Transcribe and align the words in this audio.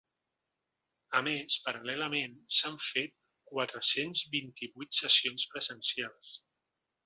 A 1.19 1.19
més, 1.27 1.57
paral·lelament 1.65 2.33
s’han 2.61 2.79
fet 2.87 3.13
quatre-cents 3.53 4.27
vint-i-vuit 4.39 5.01
sessions 5.05 5.49
presencials. 5.55 6.37